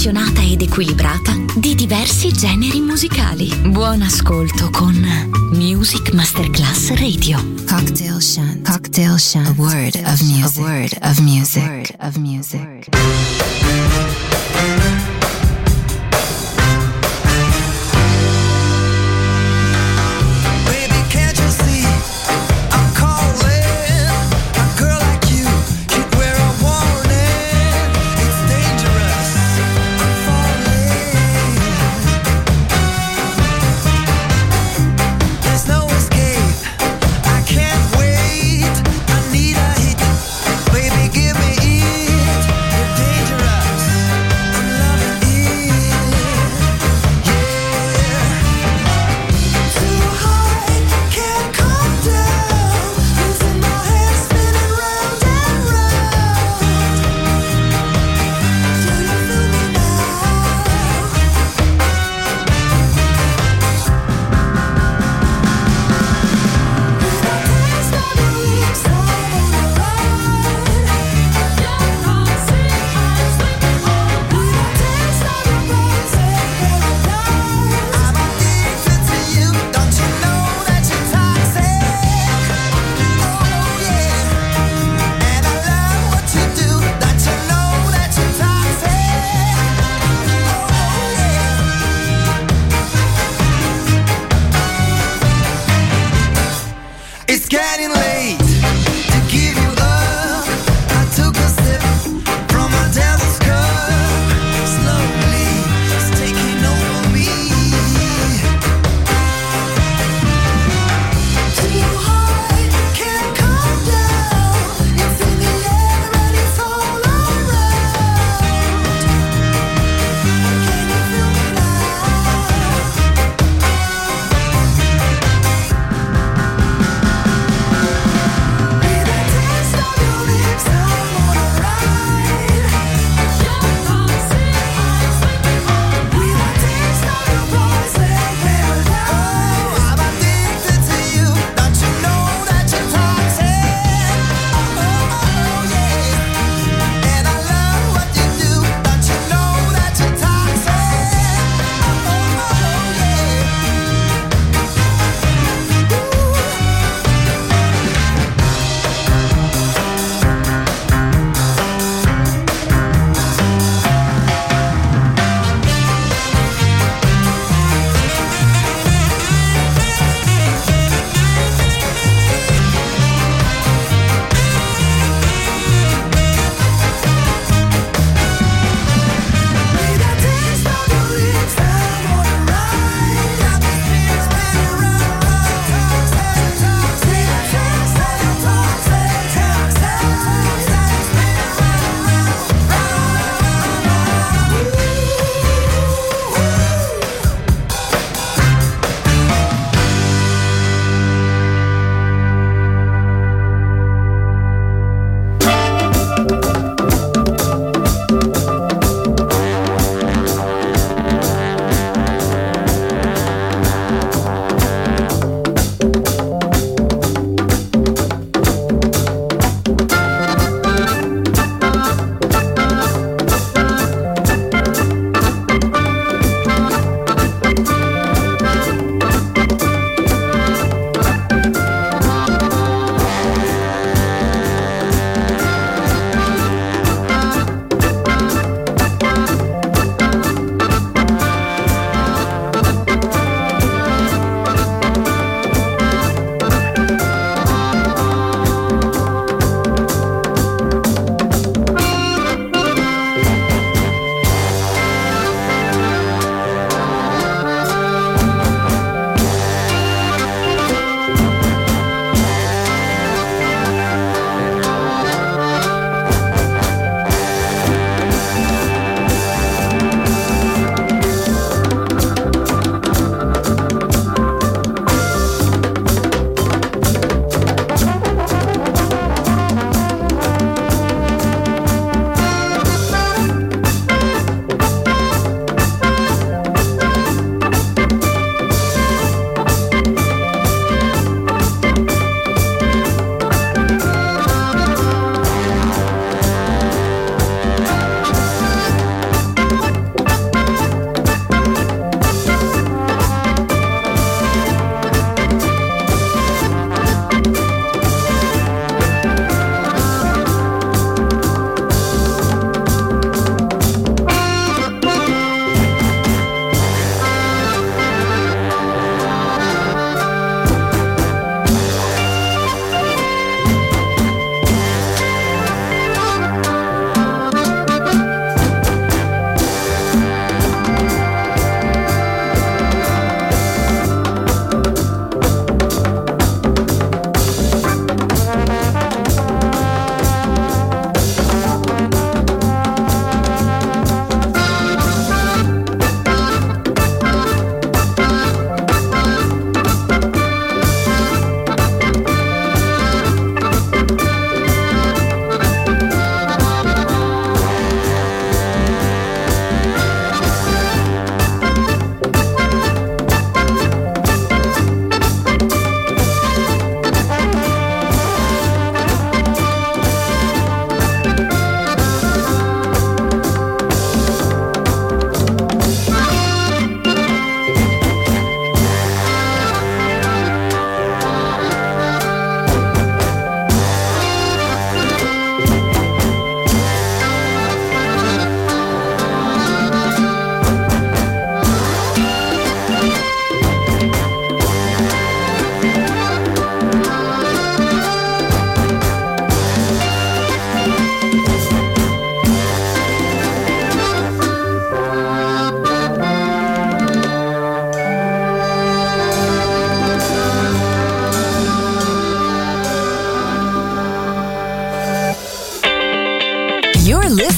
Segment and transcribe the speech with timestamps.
[0.00, 3.54] sconclusionata ed equilibrata di diversi generi musicali.
[3.68, 4.94] Buon ascolto con
[5.52, 7.38] Music Masterclass Radio.
[7.66, 8.66] Cocktail Shant.
[8.66, 9.48] Cocktail Shunt.
[9.48, 10.58] A word of music.
[10.58, 11.62] A word of music.
[11.62, 13.49] A word of music.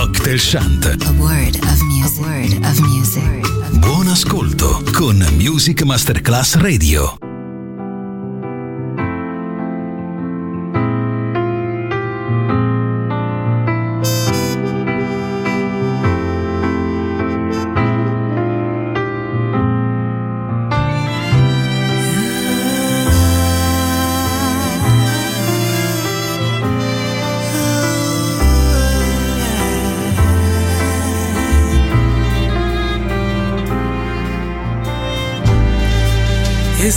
[0.00, 0.86] Cocktail Shant.
[0.86, 2.24] A word of music.
[2.24, 3.78] Word of music.
[3.80, 7.29] Buon ascolto con Music Masterclass Radio.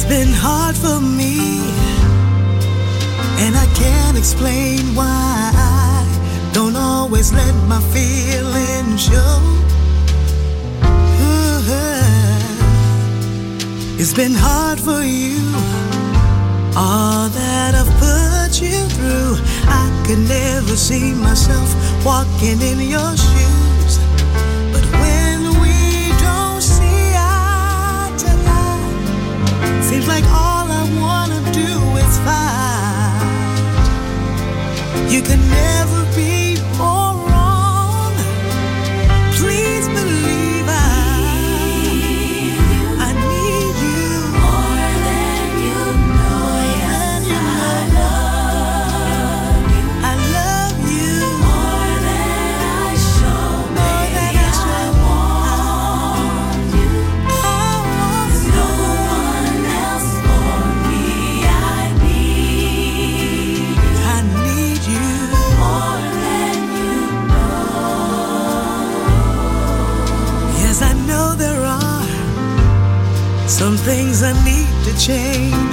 [0.05, 1.63] It's been hard for me,
[3.39, 5.05] and I can't explain why
[5.55, 6.05] I
[6.51, 9.39] don't always let my feelings show.
[10.81, 12.03] Uh-huh.
[13.97, 15.39] It's been hard for you,
[16.75, 19.37] all that I've put you through.
[19.69, 23.72] I could never see myself walking in your shoes.
[30.07, 31.71] Like all I wanna do
[32.03, 33.21] is fight.
[35.09, 36.02] You can never
[74.97, 75.72] change.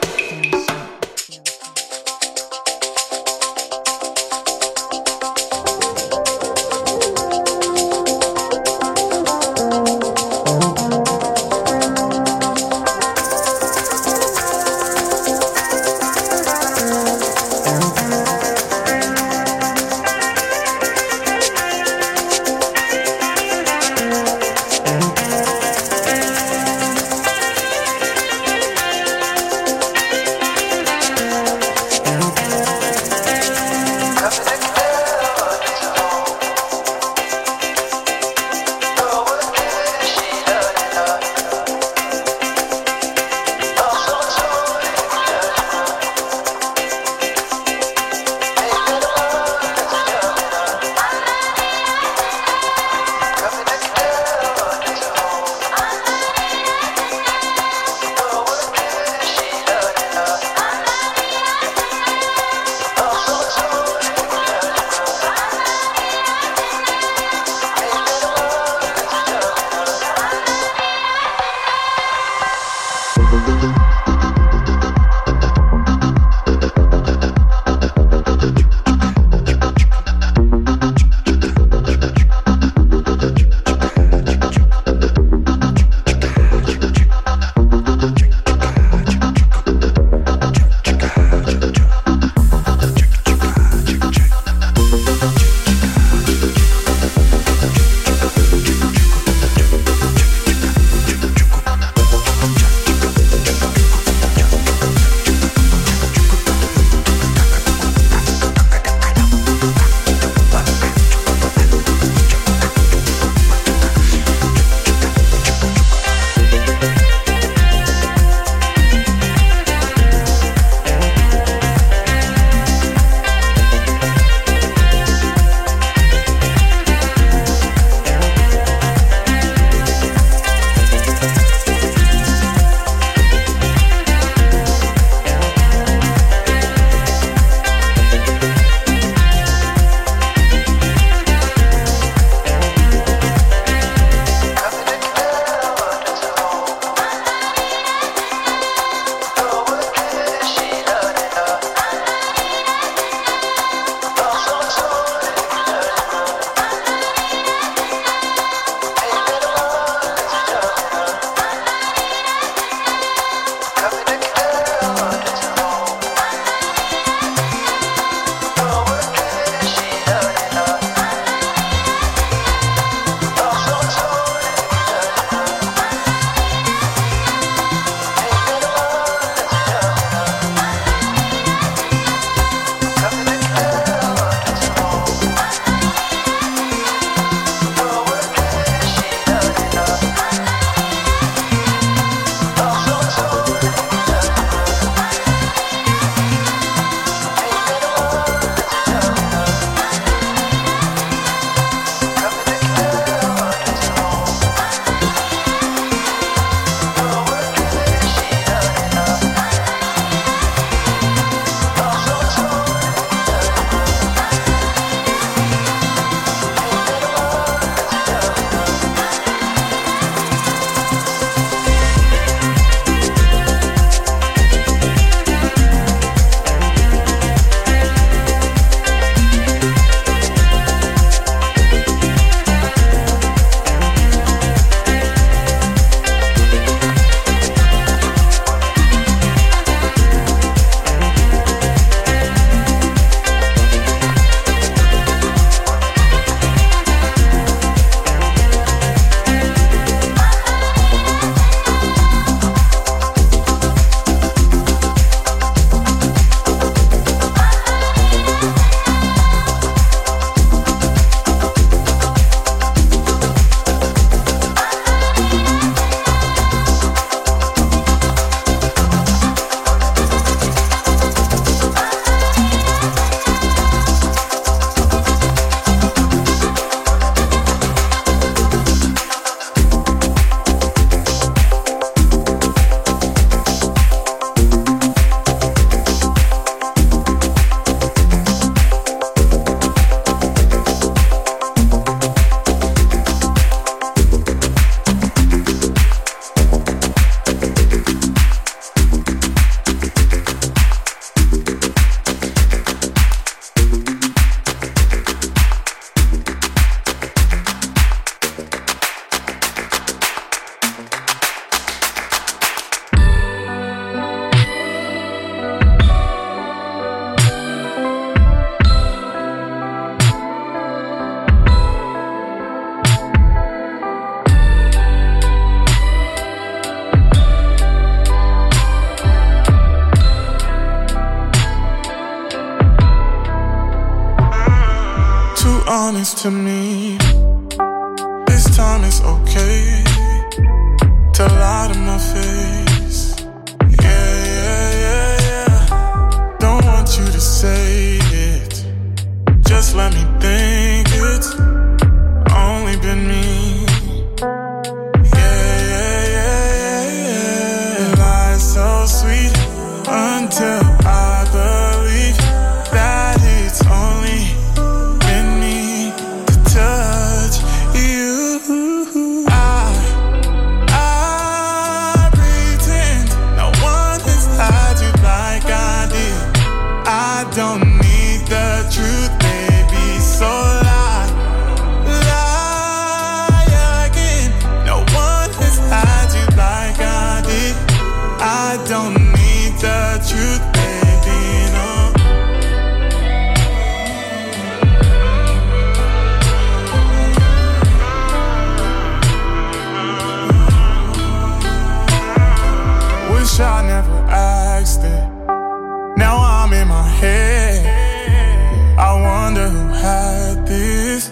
[409.51, 411.09] Who had this.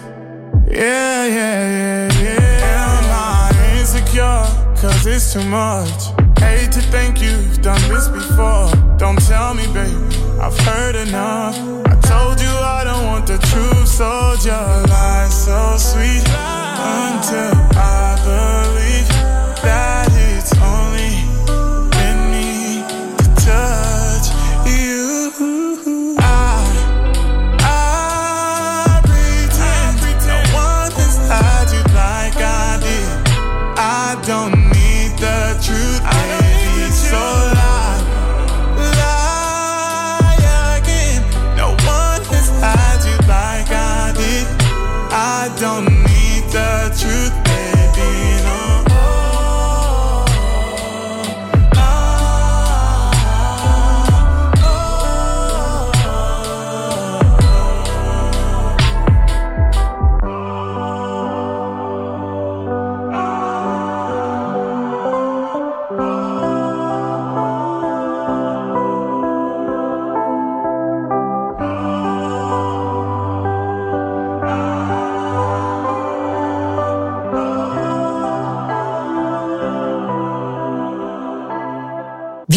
[0.68, 2.98] Yeah, yeah, yeah, yeah.
[2.98, 4.46] Am I insecure?
[4.82, 6.02] Cause it's too much.
[6.40, 8.72] Hate to think you've done this before.
[8.98, 10.16] Don't tell me, baby.
[10.40, 11.56] I've heard enough.
[11.92, 14.66] I told you I don't want the truth, soldier.
[14.88, 16.26] Lie so sweet
[16.96, 18.89] until I believe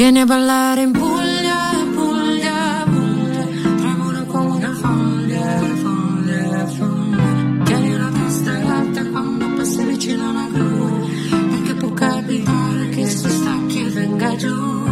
[0.02, 3.46] Vieni a ballare in Puglia, Puglia, Puglia,
[3.76, 7.62] tremula come una foglia, foglia, foglia.
[7.62, 11.08] Tieni la testa alta quando passi vicino a una gru,
[11.50, 14.88] perché può capitare che si stacchi e venga giù.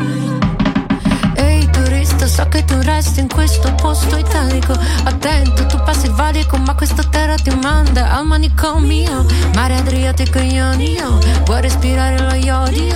[1.34, 4.78] Ehi turista, so che tu resti in questo posto italico.
[5.02, 9.26] Attento, tu passi il valico ma questa terra ti manda al manicomio.
[9.56, 12.89] Mare Adriatico ionio, vuoi respirare lo iodio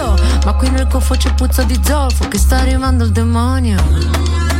[0.45, 4.54] Ma qui nel goffo c'è puzza di zolfo che sta arrivando il demonio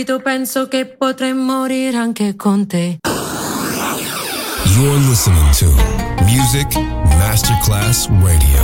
[0.00, 2.98] subito penso che potrei morire anche con te
[4.64, 5.66] You're listening to
[6.24, 6.74] Music
[7.18, 8.62] Masterclass Radio,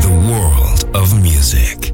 [0.00, 1.91] the world of music.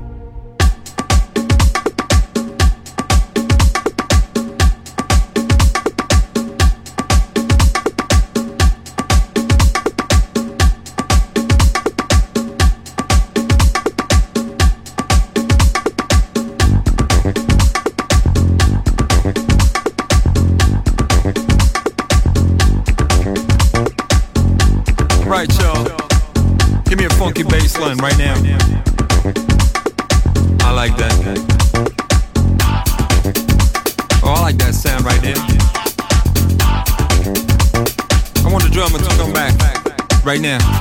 [27.89, 28.35] feeling right now.
[30.61, 31.15] I like that.
[34.23, 35.35] Oh, I like that sound right now.
[38.45, 39.55] I want the drummer to come back
[40.25, 40.78] right now.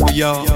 [0.00, 0.55] is We all.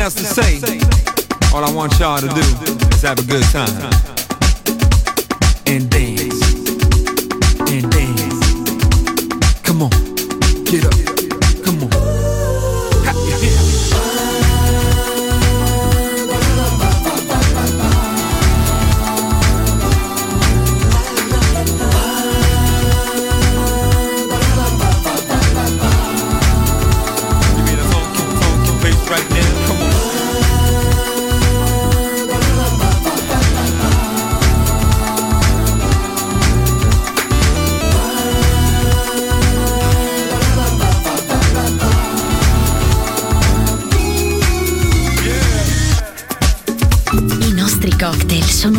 [0.00, 0.80] else to say.
[1.54, 2.40] All I want y'all to do
[2.94, 4.09] is have a good time.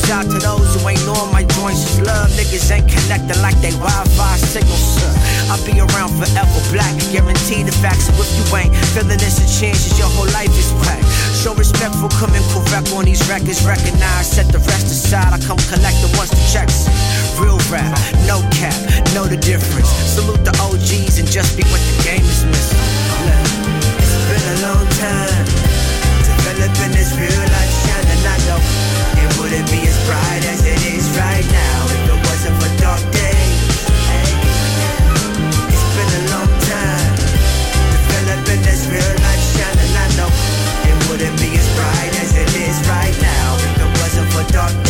[0.00, 2.30] Goes out to those who ain't knowing my joints is love.
[2.32, 4.96] Niggas ain't connected like they Wi-Fi signals.
[5.50, 6.94] I'll be around forever, black.
[7.12, 8.06] Guarantee the facts.
[8.06, 11.02] So if you ain't feeling this, a chances your whole life is whack.
[11.34, 13.64] Show respect for coming correct on these records.
[13.64, 15.32] Recognize, set the rest aside.
[15.32, 16.86] I come collect the once the checks.
[17.40, 17.96] Real rap,
[18.28, 18.76] no cap,
[19.14, 19.88] know the difference.
[20.06, 22.80] Salute the OGs and just be what the game is missing.
[23.98, 25.44] It's been a long time
[26.24, 27.79] developing this real life
[28.20, 28.60] and I know
[29.16, 33.00] it wouldn't be as bright as it is right now if it wasn't for dark
[33.12, 33.60] days.
[35.72, 37.14] It's been a long time
[37.96, 40.30] developing this real life shine, and I know
[40.84, 44.72] it wouldn't be as bright as it is right now if it wasn't for dark
[44.84, 44.89] days.